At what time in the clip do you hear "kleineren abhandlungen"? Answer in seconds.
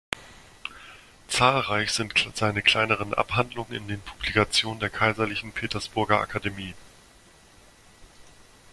2.63-3.71